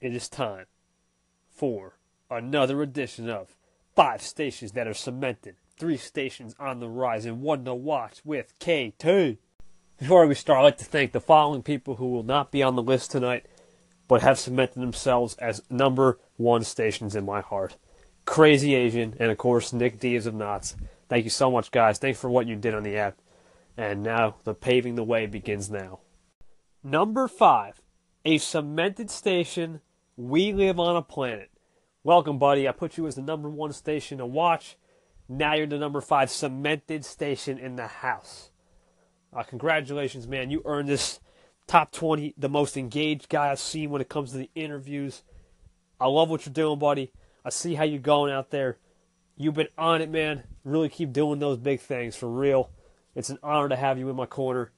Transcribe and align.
it 0.00 0.14
is 0.14 0.28
time 0.28 0.66
for 1.48 1.98
another 2.30 2.80
edition 2.82 3.28
of 3.28 3.56
Five 3.94 4.22
Stations 4.22 4.72
That 4.72 4.86
Are 4.86 4.94
Cemented, 4.94 5.56
Three 5.76 5.96
Stations 5.96 6.54
on 6.58 6.80
the 6.80 6.88
Rise, 6.88 7.26
and 7.26 7.42
One 7.42 7.64
to 7.64 7.74
Watch 7.74 8.20
with 8.24 8.54
KT. 8.58 9.38
Before 9.98 10.26
we 10.26 10.34
start, 10.34 10.60
I'd 10.60 10.62
like 10.62 10.78
to 10.78 10.84
thank 10.84 11.12
the 11.12 11.20
following 11.20 11.62
people 11.62 11.96
who 11.96 12.08
will 12.08 12.22
not 12.22 12.50
be 12.50 12.62
on 12.62 12.76
the 12.76 12.82
list 12.82 13.10
tonight, 13.10 13.44
but 14.08 14.22
have 14.22 14.38
cemented 14.38 14.80
themselves 14.80 15.34
as 15.34 15.62
number 15.68 16.18
one 16.36 16.64
stations 16.64 17.14
in 17.14 17.26
my 17.26 17.42
heart. 17.42 17.76
Crazy 18.24 18.74
Asian, 18.74 19.14
and 19.20 19.30
of 19.30 19.36
course, 19.36 19.72
Nick 19.72 20.00
Diaz 20.00 20.26
of 20.26 20.34
Knots. 20.34 20.76
Thank 21.08 21.24
you 21.24 21.30
so 21.30 21.50
much, 21.50 21.70
guys. 21.70 21.98
Thanks 21.98 22.18
for 22.18 22.30
what 22.30 22.46
you 22.46 22.56
did 22.56 22.74
on 22.74 22.84
the 22.84 22.96
app. 22.96 23.18
And 23.76 24.02
now, 24.02 24.36
the 24.44 24.54
paving 24.54 24.94
the 24.94 25.04
way 25.04 25.26
begins 25.26 25.70
now. 25.70 26.00
Number 26.82 27.28
five, 27.28 27.82
a 28.24 28.38
cemented 28.38 29.10
station. 29.10 29.80
We 30.20 30.52
live 30.52 30.78
on 30.78 30.96
a 30.96 31.02
planet. 31.02 31.50
Welcome, 32.04 32.38
buddy. 32.38 32.68
I 32.68 32.72
put 32.72 32.98
you 32.98 33.06
as 33.06 33.14
the 33.14 33.22
number 33.22 33.48
one 33.48 33.72
station 33.72 34.18
to 34.18 34.26
watch. 34.26 34.76
Now 35.30 35.54
you're 35.54 35.66
the 35.66 35.78
number 35.78 36.02
five 36.02 36.30
cemented 36.30 37.06
station 37.06 37.56
in 37.56 37.76
the 37.76 37.86
house. 37.86 38.50
Uh, 39.34 39.44
congratulations, 39.44 40.28
man. 40.28 40.50
You 40.50 40.60
earned 40.66 40.90
this 40.90 41.20
top 41.66 41.90
20, 41.92 42.34
the 42.36 42.50
most 42.50 42.76
engaged 42.76 43.30
guy 43.30 43.50
I've 43.50 43.60
seen 43.60 43.88
when 43.88 44.02
it 44.02 44.10
comes 44.10 44.32
to 44.32 44.36
the 44.36 44.50
interviews. 44.54 45.22
I 45.98 46.06
love 46.08 46.28
what 46.28 46.44
you're 46.44 46.52
doing, 46.52 46.78
buddy. 46.78 47.12
I 47.42 47.48
see 47.48 47.74
how 47.74 47.84
you're 47.84 47.98
going 47.98 48.30
out 48.30 48.50
there. 48.50 48.76
You've 49.38 49.54
been 49.54 49.68
on 49.78 50.02
it, 50.02 50.10
man. 50.10 50.42
Really 50.64 50.90
keep 50.90 51.14
doing 51.14 51.38
those 51.38 51.56
big 51.56 51.80
things 51.80 52.14
for 52.14 52.28
real. 52.28 52.68
It's 53.14 53.30
an 53.30 53.38
honor 53.42 53.70
to 53.70 53.76
have 53.76 53.98
you 53.98 54.10
in 54.10 54.16
my 54.16 54.26
corner. 54.26 54.70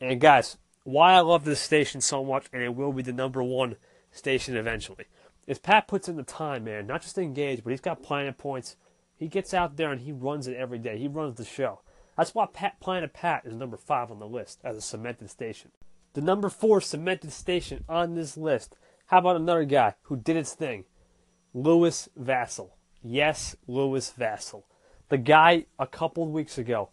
And 0.00 0.18
guys, 0.18 0.56
why 0.84 1.12
I 1.12 1.20
love 1.20 1.44
this 1.44 1.60
station 1.60 2.00
so 2.00 2.24
much, 2.24 2.46
and 2.54 2.62
it 2.62 2.74
will 2.74 2.94
be 2.94 3.02
the 3.02 3.12
number 3.12 3.42
one 3.42 3.76
station 4.16 4.56
eventually, 4.56 5.06
If 5.46 5.62
Pat 5.62 5.86
puts 5.86 6.08
in 6.08 6.16
the 6.16 6.22
time, 6.22 6.64
man. 6.64 6.86
Not 6.86 7.02
just 7.02 7.18
engaged, 7.18 7.62
but 7.62 7.70
he's 7.70 7.80
got 7.80 8.02
Planet 8.02 8.36
Points. 8.36 8.76
He 9.16 9.28
gets 9.28 9.54
out 9.54 9.76
there 9.76 9.92
and 9.92 10.00
he 10.00 10.12
runs 10.12 10.48
it 10.48 10.56
every 10.56 10.78
day. 10.78 10.98
He 10.98 11.08
runs 11.08 11.36
the 11.36 11.44
show. 11.44 11.80
That's 12.16 12.34
why 12.34 12.46
Pat, 12.52 12.80
Planet 12.80 13.12
Pat 13.12 13.44
is 13.44 13.54
number 13.54 13.76
five 13.76 14.10
on 14.10 14.18
the 14.18 14.26
list 14.26 14.60
as 14.64 14.76
a 14.76 14.80
cemented 14.80 15.30
station. 15.30 15.70
The 16.14 16.20
number 16.20 16.48
four 16.48 16.80
cemented 16.80 17.32
station 17.32 17.84
on 17.88 18.14
this 18.14 18.36
list. 18.36 18.74
How 19.06 19.18
about 19.18 19.36
another 19.36 19.64
guy 19.64 19.94
who 20.02 20.16
did 20.16 20.36
his 20.36 20.54
thing? 20.54 20.84
Louis 21.54 22.08
Vassal. 22.16 22.76
Yes, 23.02 23.54
Louis 23.66 24.10
Vassal. 24.10 24.66
The 25.08 25.18
guy 25.18 25.66
a 25.78 25.86
couple 25.86 26.26
weeks 26.26 26.58
ago, 26.58 26.90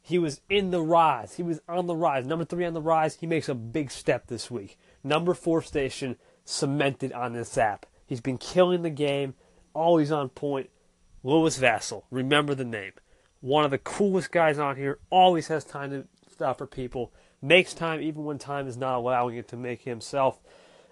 he 0.00 0.18
was 0.18 0.40
in 0.48 0.70
the 0.70 0.82
rise. 0.82 1.34
He 1.34 1.42
was 1.42 1.60
on 1.68 1.86
the 1.86 1.94
rise. 1.94 2.26
Number 2.26 2.44
three 2.44 2.64
on 2.64 2.74
the 2.74 2.80
rise. 2.80 3.16
He 3.16 3.26
makes 3.26 3.48
a 3.48 3.54
big 3.54 3.90
step 3.90 4.26
this 4.26 4.50
week. 4.50 4.76
Number 5.04 5.32
four 5.32 5.62
station 5.62 6.16
cemented 6.44 7.12
on 7.12 7.32
this 7.32 7.56
app. 7.56 7.86
He's 8.06 8.20
been 8.20 8.38
killing 8.38 8.82
the 8.82 8.90
game, 8.90 9.34
always 9.74 10.12
on 10.12 10.28
point. 10.28 10.70
Louis 11.22 11.56
Vassal. 11.56 12.04
Remember 12.10 12.54
the 12.54 12.64
name. 12.64 12.92
One 13.40 13.64
of 13.64 13.70
the 13.70 13.78
coolest 13.78 14.32
guys 14.32 14.58
on 14.58 14.76
here. 14.76 14.98
Always 15.10 15.48
has 15.48 15.64
time 15.64 15.90
to 15.90 16.06
stop 16.30 16.58
for 16.58 16.66
people. 16.66 17.12
Makes 17.40 17.74
time 17.74 18.00
even 18.00 18.24
when 18.24 18.38
time 18.38 18.66
is 18.66 18.76
not 18.76 18.96
allowing 18.96 19.36
it 19.36 19.48
to 19.48 19.56
make 19.56 19.82
himself. 19.82 20.40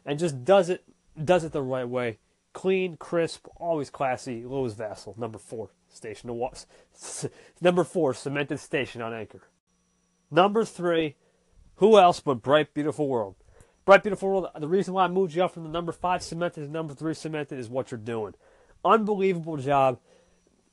And 0.05 0.19
just 0.19 0.45
does 0.45 0.69
it 0.69 0.85
does 1.23 1.45
it 1.45 1.53
the 1.53 1.63
right 1.63 1.89
way. 1.89 2.19
Clean, 2.53 2.97
crisp, 2.97 3.47
always 3.57 3.91
classy. 3.91 4.45
Louis 4.45 4.73
Vassal, 4.75 5.15
number 5.17 5.39
four 5.39 5.71
station 5.89 6.29
to 6.29 6.35
watch. 6.35 6.65
number 7.61 7.85
four, 7.85 8.15
cemented 8.15 8.59
station 8.59 9.03
on 9.03 9.15
Anchor. 9.15 9.43
Number 10.31 10.65
three, 10.65 11.17
who 11.77 11.99
else 11.99 12.21
but 12.21 12.43
Bright 12.43 12.75
Beautiful 12.75 13.09
World? 13.09 13.37
Bright 13.91 14.05
Beautiful 14.05 14.29
World. 14.29 14.47
The 14.57 14.69
reason 14.69 14.95
why 14.95 15.07
I 15.07 15.09
moved 15.09 15.35
you 15.35 15.43
up 15.43 15.53
from 15.53 15.65
the 15.65 15.69
number 15.69 15.91
five 15.91 16.23
cemented 16.23 16.61
to 16.61 16.71
number 16.71 16.95
three 16.95 17.13
cemented 17.13 17.59
is 17.59 17.69
what 17.69 17.91
you're 17.91 17.99
doing. 17.99 18.35
Unbelievable 18.85 19.57
job. 19.57 19.99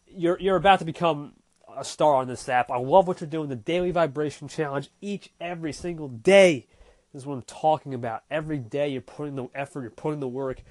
You're 0.06 0.40
you're 0.40 0.56
about 0.56 0.78
to 0.78 0.86
become 0.86 1.34
a 1.76 1.84
star 1.84 2.14
on 2.14 2.28
this 2.28 2.48
app. 2.48 2.70
I 2.70 2.78
love 2.78 3.08
what 3.08 3.20
you're 3.20 3.28
doing. 3.28 3.50
The 3.50 3.56
daily 3.56 3.90
vibration 3.90 4.48
challenge 4.48 4.92
each 5.02 5.32
every 5.42 5.74
single 5.74 6.10
day. 6.10 6.68
This 7.12 7.24
is 7.24 7.26
what 7.26 7.34
I'm 7.34 7.42
talking 7.42 7.96
about. 7.96 8.22
Every 8.30 8.60
day 8.60 8.90
you're 8.90 9.02
putting 9.02 9.34
the 9.34 9.48
effort, 9.56 9.82
you're 9.82 9.90
putting 9.90 10.20
the 10.20 10.28
work, 10.28 10.62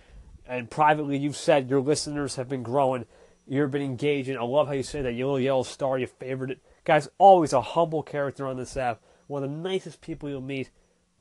and 0.46 0.70
privately 0.70 1.18
you've 1.18 1.34
said 1.34 1.68
your 1.68 1.80
listeners 1.80 2.36
have 2.36 2.48
been 2.48 2.62
growing. 2.62 3.06
You've 3.48 3.72
been 3.72 3.82
engaging. 3.82 4.38
I 4.38 4.44
love 4.44 4.68
how 4.68 4.74
you 4.74 4.84
say 4.84 5.02
that 5.02 5.14
yellow 5.14 5.38
yellow 5.38 5.64
star. 5.64 5.98
You 5.98 6.06
favored 6.06 6.52
it, 6.52 6.60
guys. 6.84 7.08
Always 7.18 7.52
a 7.52 7.60
humble 7.60 8.04
character 8.04 8.46
on 8.46 8.56
this 8.56 8.76
app. 8.76 9.02
One 9.26 9.42
of 9.42 9.50
the 9.50 9.56
nicest 9.56 10.00
people 10.00 10.28
you'll 10.28 10.40
meet. 10.40 10.70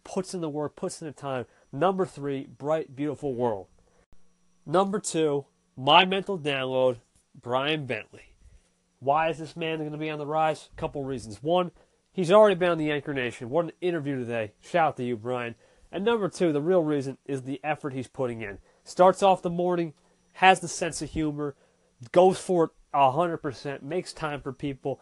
Puts 0.06 0.34
in 0.34 0.40
the 0.40 0.50
work, 0.50 0.78
puts 0.78 1.02
in 1.02 1.08
the 1.08 1.12
time. 1.12 1.46
Number 1.74 2.06
three, 2.06 2.46
bright, 2.46 2.96
beautiful 2.96 3.36
world. 3.36 3.68
Number 4.66 5.00
two, 5.00 5.46
my 5.76 6.06
mental 6.06 6.40
download, 6.40 7.00
Brian 7.40 7.86
Bentley. 7.86 8.36
Why 9.00 9.30
is 9.30 9.40
this 9.40 9.58
man 9.58 9.80
going 9.80 9.92
to 9.92 9.98
be 9.98 10.10
on 10.10 10.20
the 10.20 10.26
rise? 10.26 10.70
A 10.72 10.80
couple 10.80 11.04
reasons. 11.04 11.44
One, 11.44 11.72
he's 12.14 12.32
already 12.32 12.56
been 12.56 12.72
on 12.72 12.78
the 12.78 12.92
Anchor 12.92 13.14
Nation. 13.14 13.50
What 13.50 13.66
an 13.66 13.72
interview 13.82 14.18
today. 14.18 14.54
Shout 14.62 14.88
out 14.88 14.98
to 14.98 15.04
you, 15.04 15.18
Brian. 15.18 15.56
And 15.92 16.06
number 16.06 16.30
two, 16.30 16.52
the 16.54 16.62
real 16.62 16.84
reason 16.84 17.18
is 17.26 17.42
the 17.42 17.60
effort 17.64 17.94
he's 17.94 18.08
putting 18.08 18.42
in. 18.42 18.60
Starts 18.84 19.22
off 19.22 19.42
the 19.42 19.50
morning, 19.50 19.94
has 20.34 20.60
the 20.60 20.68
sense 20.68 21.02
of 21.02 21.10
humor, 21.12 21.56
goes 22.12 22.40
for 22.40 22.66
it 22.66 22.70
100%, 22.94 23.82
makes 23.82 24.14
time 24.14 24.42
for 24.42 24.54
people. 24.54 25.02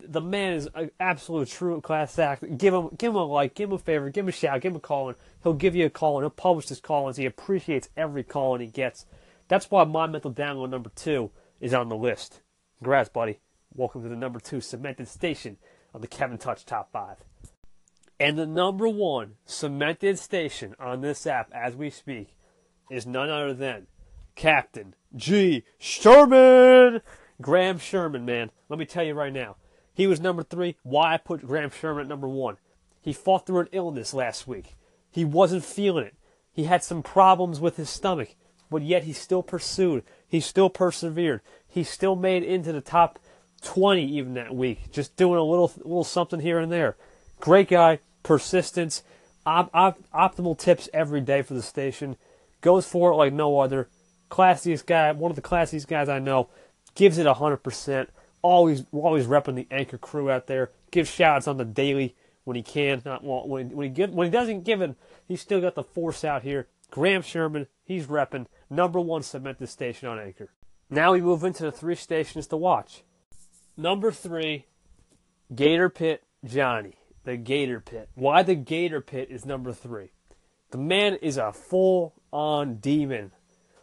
The 0.00 0.20
man 0.20 0.54
is 0.54 0.68
an 0.74 0.90
absolute 1.00 1.48
true 1.48 1.80
class 1.80 2.18
act. 2.18 2.58
Give 2.58 2.74
him, 2.74 2.90
give 2.96 3.10
him 3.10 3.16
a 3.16 3.24
like, 3.24 3.54
give 3.54 3.70
him 3.70 3.74
a 3.74 3.78
favor, 3.78 4.10
give 4.10 4.24
him 4.24 4.28
a 4.28 4.32
shout, 4.32 4.60
give 4.60 4.72
him 4.72 4.76
a 4.76 4.80
call 4.80 5.10
in. 5.10 5.16
He'll 5.42 5.54
give 5.54 5.74
you 5.74 5.86
a 5.86 5.90
call 5.90 6.18
and 6.18 6.24
he'll 6.24 6.30
publish 6.30 6.68
his 6.68 6.80
call 6.80 7.08
ins. 7.08 7.16
He 7.16 7.26
appreciates 7.26 7.88
every 7.96 8.22
call 8.22 8.54
in 8.54 8.60
he 8.60 8.66
gets. 8.66 9.06
That's 9.48 9.70
why 9.70 9.84
my 9.84 10.06
mental 10.06 10.32
download 10.32 10.70
number 10.70 10.90
two 10.94 11.30
is 11.60 11.74
on 11.74 11.88
the 11.88 11.96
list. 11.96 12.40
Congrats, 12.78 13.08
buddy. 13.08 13.38
Welcome 13.74 14.02
to 14.02 14.08
the 14.08 14.16
number 14.16 14.40
two 14.40 14.60
cemented 14.60 15.08
station 15.08 15.56
on 15.94 16.00
the 16.00 16.06
Kevin 16.06 16.38
Touch 16.38 16.64
Top 16.64 16.90
5. 16.92 17.18
And 18.18 18.38
the 18.38 18.46
number 18.46 18.88
one 18.88 19.34
cemented 19.44 20.18
station 20.18 20.74
on 20.78 21.00
this 21.00 21.26
app 21.26 21.50
as 21.52 21.74
we 21.74 21.90
speak 21.90 22.36
is 22.90 23.06
none 23.06 23.30
other 23.30 23.54
than 23.54 23.86
Captain 24.34 24.94
G. 25.14 25.64
Sherman! 25.78 27.00
Graham 27.40 27.78
Sherman, 27.78 28.24
man. 28.24 28.50
Let 28.68 28.78
me 28.78 28.86
tell 28.86 29.04
you 29.04 29.14
right 29.14 29.32
now. 29.32 29.56
He 29.94 30.06
was 30.06 30.20
number 30.20 30.42
three. 30.42 30.76
Why 30.82 31.14
I 31.14 31.16
put 31.18 31.46
Graham 31.46 31.70
Sherman 31.70 32.02
at 32.02 32.08
number 32.08 32.28
one? 32.28 32.56
He 33.00 33.12
fought 33.12 33.46
through 33.46 33.60
an 33.60 33.68
illness 33.72 34.14
last 34.14 34.46
week. 34.46 34.76
He 35.10 35.24
wasn't 35.24 35.64
feeling 35.64 36.06
it. 36.06 36.14
He 36.52 36.64
had 36.64 36.84
some 36.84 37.02
problems 37.02 37.60
with 37.60 37.76
his 37.76 37.90
stomach, 37.90 38.34
but 38.70 38.82
yet 38.82 39.04
he 39.04 39.12
still 39.12 39.42
pursued. 39.42 40.04
He 40.26 40.40
still 40.40 40.70
persevered. 40.70 41.40
He 41.68 41.84
still 41.84 42.16
made 42.16 42.42
into 42.42 42.72
the 42.72 42.80
top 42.80 43.18
20 43.62 44.04
even 44.04 44.34
that 44.34 44.54
week, 44.54 44.90
just 44.90 45.16
doing 45.16 45.38
a 45.38 45.42
little 45.42 45.72
little 45.78 46.04
something 46.04 46.40
here 46.40 46.58
and 46.58 46.70
there. 46.70 46.96
Great 47.40 47.68
guy, 47.68 48.00
persistence, 48.22 49.02
op- 49.46 49.70
op- 49.74 49.98
optimal 50.12 50.58
tips 50.58 50.88
every 50.92 51.20
day 51.20 51.42
for 51.42 51.54
the 51.54 51.62
station. 51.62 52.16
Goes 52.60 52.86
for 52.86 53.12
it 53.12 53.16
like 53.16 53.32
no 53.32 53.60
other. 53.60 53.88
Classiest 54.30 54.86
guy, 54.86 55.12
one 55.12 55.30
of 55.30 55.36
the 55.36 55.42
classiest 55.42 55.86
guys 55.86 56.08
I 56.08 56.18
know. 56.18 56.48
Gives 56.94 57.18
it 57.18 57.26
100%. 57.26 58.06
Always 58.42 58.84
always 58.92 59.26
repping 59.26 59.54
the 59.54 59.68
anchor 59.70 59.98
crew 59.98 60.30
out 60.30 60.46
there. 60.46 60.70
Gives 60.90 61.08
shouts 61.08 61.46
on 61.46 61.56
the 61.56 61.64
daily 61.64 62.16
when 62.44 62.56
he 62.56 62.62
can. 62.62 63.02
Not 63.04 63.24
when 63.24 63.70
when 63.70 63.84
he 63.84 63.88
give, 63.88 64.10
when 64.10 64.26
he 64.26 64.30
doesn't 64.30 64.64
give 64.64 64.82
it, 64.82 64.96
he's 65.26 65.40
still 65.40 65.60
got 65.60 65.74
the 65.74 65.84
force 65.84 66.24
out 66.24 66.42
here. 66.42 66.66
Graham 66.90 67.22
Sherman, 67.22 67.68
he's 67.84 68.06
repping 68.06 68.46
number 68.68 69.00
one 69.00 69.22
cemented 69.22 69.68
station 69.68 70.08
on 70.08 70.18
Anchor. 70.18 70.50
Now 70.90 71.12
we 71.12 71.22
move 71.22 71.42
into 71.44 71.62
the 71.62 71.72
three 71.72 71.94
stations 71.94 72.46
to 72.48 72.56
watch. 72.56 73.02
Number 73.76 74.12
three, 74.12 74.66
Gator 75.54 75.88
Pit 75.88 76.24
Johnny, 76.44 76.96
the 77.24 77.36
Gator 77.36 77.80
Pit. 77.80 78.10
Why 78.14 78.42
the 78.42 78.54
Gator 78.54 79.00
Pit 79.00 79.28
is 79.30 79.46
number 79.46 79.72
three? 79.72 80.10
The 80.70 80.78
man 80.78 81.14
is 81.14 81.38
a 81.38 81.52
full 81.52 82.14
on 82.30 82.76
demon. 82.76 83.32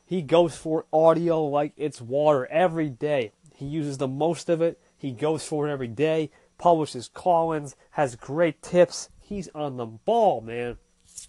He 0.06 0.22
goes 0.22 0.56
for 0.56 0.86
audio 0.92 1.44
like 1.44 1.74
it's 1.78 2.02
water 2.02 2.46
every 2.48 2.90
day. 2.90 3.32
He 3.60 3.66
uses 3.66 3.98
the 3.98 4.08
most 4.08 4.48
of 4.48 4.62
it. 4.62 4.80
He 4.98 5.12
goes 5.12 5.46
for 5.46 5.68
it 5.68 5.72
every 5.74 5.90
day. 5.90 6.32
Publishes 6.58 7.10
call 7.10 7.52
ins, 7.52 7.76
has 7.92 8.16
great 8.16 8.62
tips. 8.62 9.10
He's 9.20 9.50
on 9.54 9.76
the 9.76 9.86
ball, 9.86 10.40
man. 10.40 10.78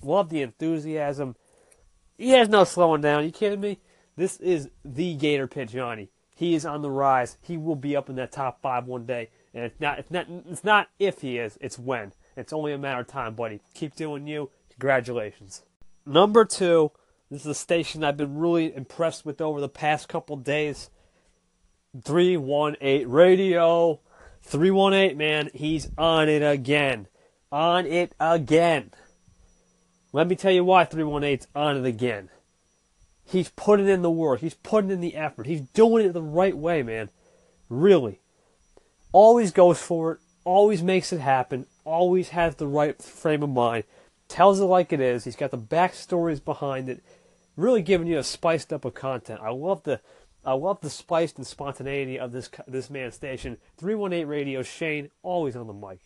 Love 0.00 0.28
the 0.28 0.40
enthusiasm. 0.40 1.34
He 2.16 2.30
has 2.30 2.48
no 2.48 2.62
slowing 2.62 3.00
down. 3.00 3.24
You 3.24 3.32
kidding 3.32 3.60
me? 3.60 3.80
This 4.14 4.36
is 4.36 4.70
the 4.84 5.14
Gator 5.14 5.48
Johnny. 5.64 6.10
He 6.36 6.54
is 6.54 6.64
on 6.64 6.82
the 6.82 6.90
rise. 6.90 7.36
He 7.42 7.56
will 7.56 7.74
be 7.74 7.96
up 7.96 8.08
in 8.08 8.14
that 8.14 8.30
top 8.30 8.62
five 8.62 8.86
one 8.86 9.06
day. 9.06 9.30
And 9.52 9.64
it's 9.64 9.80
not 9.80 9.98
it's 9.98 10.10
not 10.12 10.26
it's 10.48 10.62
not 10.62 10.88
if 11.00 11.22
he 11.22 11.36
is, 11.36 11.58
it's 11.60 11.80
when. 11.80 12.12
It's 12.36 12.52
only 12.52 12.72
a 12.72 12.78
matter 12.78 13.00
of 13.00 13.08
time, 13.08 13.34
buddy. 13.34 13.60
Keep 13.74 13.96
doing 13.96 14.28
you. 14.28 14.50
Congratulations. 14.70 15.62
Number 16.06 16.44
two, 16.44 16.92
this 17.28 17.40
is 17.40 17.46
a 17.48 17.54
station 17.54 18.04
I've 18.04 18.16
been 18.16 18.38
really 18.38 18.72
impressed 18.72 19.26
with 19.26 19.40
over 19.40 19.60
the 19.60 19.68
past 19.68 20.08
couple 20.08 20.36
days. 20.36 20.90
318 22.04 23.08
Radio. 23.08 24.00
318, 24.42 25.16
man, 25.16 25.50
he's 25.54 25.90
on 25.96 26.28
it 26.28 26.42
again. 26.42 27.06
On 27.52 27.86
it 27.86 28.14
again. 28.18 28.90
Let 30.12 30.26
me 30.26 30.36
tell 30.36 30.52
you 30.52 30.64
why 30.64 30.84
318's 30.84 31.46
on 31.54 31.76
it 31.76 31.86
again. 31.86 32.30
He's 33.24 33.50
putting 33.50 33.88
in 33.88 34.02
the 34.02 34.10
work. 34.10 34.40
He's 34.40 34.54
putting 34.54 34.90
in 34.90 35.00
the 35.00 35.14
effort. 35.14 35.46
He's 35.46 35.60
doing 35.60 36.04
it 36.04 36.12
the 36.12 36.22
right 36.22 36.56
way, 36.56 36.82
man. 36.82 37.10
Really. 37.68 38.20
Always 39.12 39.52
goes 39.52 39.80
for 39.80 40.12
it. 40.12 40.18
Always 40.44 40.82
makes 40.82 41.12
it 41.12 41.20
happen. 41.20 41.66
Always 41.84 42.30
has 42.30 42.56
the 42.56 42.66
right 42.66 43.00
frame 43.00 43.42
of 43.42 43.50
mind. 43.50 43.84
Tells 44.26 44.58
it 44.58 44.64
like 44.64 44.92
it 44.92 45.00
is. 45.00 45.24
He's 45.24 45.36
got 45.36 45.52
the 45.52 45.58
backstories 45.58 46.44
behind 46.44 46.88
it. 46.88 47.04
Really 47.56 47.82
giving 47.82 48.08
you 48.08 48.18
a 48.18 48.24
spiced 48.24 48.72
up 48.72 48.84
of 48.84 48.94
content. 48.94 49.40
I 49.42 49.50
love 49.50 49.84
the 49.84 50.00
I 50.44 50.54
love 50.54 50.80
the 50.80 50.90
spiced 50.90 51.36
and 51.36 51.46
spontaneity 51.46 52.18
of 52.18 52.32
this 52.32 52.50
this 52.66 52.90
man's 52.90 53.14
station. 53.14 53.58
318 53.76 54.26
Radio, 54.26 54.62
Shane, 54.62 55.10
always 55.22 55.56
on 55.56 55.66
the 55.66 55.72
mic. 55.72 56.00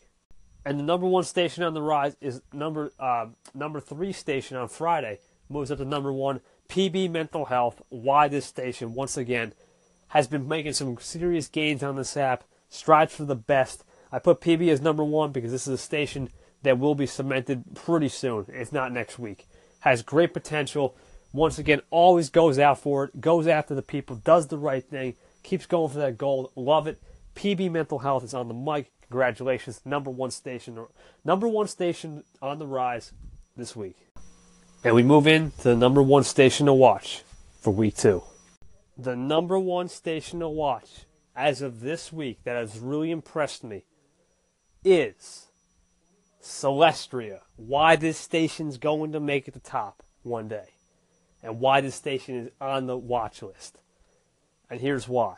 And 0.65 0.79
the 0.79 0.83
number 0.83 1.05
one 1.05 1.23
station 1.23 1.63
on 1.63 1.73
the 1.73 1.81
rise 1.81 2.17
is 2.19 2.41
number 2.51 2.91
uh, 2.99 3.27
number 3.53 3.79
three 3.79 4.11
station 4.11 4.57
on 4.57 4.67
Friday. 4.67 5.19
Moves 5.47 5.71
up 5.71 5.77
to 5.77 5.85
number 5.85 6.11
one. 6.11 6.41
PB 6.67 7.11
Mental 7.11 7.45
Health. 7.45 7.81
Why 7.89 8.27
this 8.27 8.45
station 8.45 8.93
once 8.93 9.15
again 9.15 9.53
has 10.09 10.27
been 10.27 10.47
making 10.47 10.73
some 10.73 10.97
serious 10.99 11.47
gains 11.47 11.83
on 11.83 11.95
this 11.95 12.17
app. 12.17 12.43
Strides 12.67 13.13
for 13.13 13.25
the 13.25 13.35
best. 13.35 13.83
I 14.11 14.19
put 14.19 14.41
PB 14.41 14.69
as 14.69 14.81
number 14.81 15.03
one 15.03 15.31
because 15.31 15.51
this 15.51 15.67
is 15.67 15.73
a 15.73 15.77
station 15.77 16.29
that 16.63 16.79
will 16.79 16.95
be 16.95 17.05
cemented 17.05 17.63
pretty 17.75 18.09
soon, 18.09 18.45
if 18.49 18.73
not 18.73 18.91
next 18.91 19.19
week. 19.19 19.47
Has 19.81 20.01
great 20.01 20.33
potential 20.33 20.95
once 21.35 21.59
again, 21.59 21.81
always 21.89 22.29
goes 22.29 22.57
out 22.57 22.79
for 22.79 23.05
it, 23.05 23.19
goes 23.19 23.45
after 23.45 23.75
the 23.75 23.81
people, 23.81 24.15
does 24.15 24.47
the 24.47 24.57
right 24.57 24.83
thing, 24.83 25.15
keeps 25.43 25.65
going 25.65 25.91
for 25.91 25.99
that 25.99 26.17
goal. 26.17 26.51
Love 26.55 26.87
it. 26.87 27.01
PB 27.35 27.71
Mental 27.71 27.99
Health 27.99 28.23
is 28.23 28.33
on 28.33 28.47
the 28.47 28.53
mic. 28.53 28.91
Congratulations, 29.01 29.81
number 29.85 30.09
one 30.09 30.31
station, 30.31 30.85
number 31.23 31.47
one 31.47 31.67
station 31.67 32.23
on 32.41 32.57
the 32.57 32.65
rise 32.65 33.11
this 33.55 33.75
week. 33.75 33.97
And 34.83 34.95
we 34.95 35.03
move 35.03 35.27
in 35.27 35.51
to 35.59 35.63
the 35.63 35.75
number 35.75 36.01
one 36.01 36.23
station 36.23 36.65
to 36.65 36.73
watch 36.73 37.23
for 37.59 37.71
week 37.71 37.95
two. 37.95 38.23
The 38.97 39.15
number 39.15 39.59
one 39.59 39.89
station 39.89 40.39
to 40.39 40.49
watch 40.49 41.05
as 41.35 41.61
of 41.61 41.81
this 41.81 42.13
week 42.13 42.39
that 42.45 42.55
has 42.55 42.79
really 42.79 43.11
impressed 43.11 43.63
me 43.63 43.83
is 44.83 45.47
Celestria. 46.41 47.41
Why 47.57 47.95
this 47.95 48.17
station's 48.17 48.77
going 48.77 49.11
to 49.11 49.19
make 49.19 49.47
it 49.47 49.53
the 49.53 49.59
top 49.59 50.01
one 50.23 50.47
day 50.47 50.74
and 51.45 51.59
why 51.59 51.79
this 51.79 51.95
station 51.95 52.35
is 52.35 52.49
on 52.59 52.87
the 52.87 52.97
watch 52.97 53.43
list. 53.43 53.77
And 54.69 54.81
here's 54.81 55.07
why. 55.07 55.35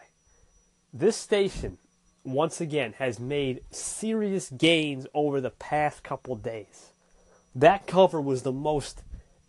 This 0.94 1.18
station, 1.18 1.78
once 2.24 2.62
again, 2.62 2.94
has 2.98 3.20
made 3.20 3.62
serious 3.70 4.50
gains 4.50 5.06
over 5.14 5.42
the 5.42 5.50
past 5.50 6.04
couple 6.04 6.36
days. 6.38 6.94
That 7.54 7.88
cover 7.88 8.22
was 8.22 8.44
the 8.44 8.54
most 8.54 9.04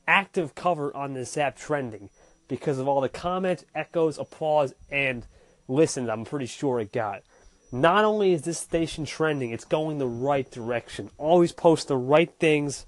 active 0.09 0.57
cover 0.57 0.95
on 0.97 1.15
this 1.15 1.39
app 1.39 1.57
trending 1.57 2.11
because 2.49 2.79
of 2.79 2.89
all 2.89 3.01
the 3.01 3.09
comments, 3.09 3.65
echoes, 3.75 4.19
applause, 4.19 4.75
and 4.91 5.27
listens 5.69 6.09
I'm 6.09 6.25
pretty 6.25 6.47
sure 6.47 6.81
it 6.81 6.93
got. 6.93 7.23
Not 7.71 8.05
only 8.05 8.33
is 8.33 8.43
this 8.43 8.59
station 8.59 9.05
trending, 9.05 9.51
it's 9.51 9.67
going 9.67 9.99
the 9.99 10.09
right 10.09 10.51
direction. 10.51 11.11
Always 11.19 11.53
post 11.53 11.89
the 11.89 11.97
right 11.97 12.33
things 12.41 12.85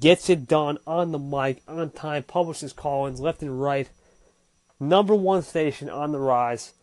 gets 0.00 0.28
it 0.30 0.46
done 0.46 0.78
on 0.86 1.12
the 1.12 1.18
mic, 1.18 1.62
on 1.66 1.90
time, 1.90 2.22
publishes 2.22 2.72
call-ins 2.72 3.20
left 3.20 3.42
and 3.42 3.60
right. 3.60 3.88
Number 4.78 5.14
one 5.14 5.42
station 5.42 5.88
on 5.88 6.12
the 6.12 6.18
rise 6.18 6.74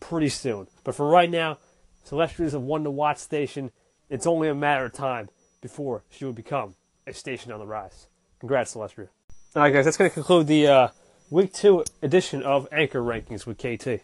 pretty 0.00 0.28
soon. 0.28 0.66
But 0.82 0.94
for 0.94 1.08
right 1.08 1.30
now, 1.30 1.58
Celestria 2.06 2.46
is 2.46 2.54
a 2.54 2.60
one 2.60 2.84
to 2.84 2.90
watch 2.90 3.18
station. 3.18 3.70
It's 4.08 4.26
only 4.26 4.48
a 4.48 4.54
matter 4.54 4.86
of 4.86 4.92
time 4.92 5.28
before 5.60 6.04
she 6.10 6.24
will 6.24 6.32
become 6.32 6.74
a 7.06 7.12
station 7.12 7.52
on 7.52 7.58
the 7.58 7.66
rise. 7.66 8.06
Congrats, 8.40 8.74
Celestria. 8.74 9.08
All 9.56 9.62
right, 9.62 9.72
guys, 9.72 9.84
that's 9.84 9.96
going 9.96 10.10
to 10.10 10.14
conclude 10.14 10.46
the 10.46 10.66
uh, 10.66 10.88
week 11.30 11.52
two 11.52 11.84
edition 12.02 12.42
of 12.42 12.68
Anchor 12.72 13.00
Rankings 13.00 13.46
with 13.46 13.58
KT. 13.58 14.02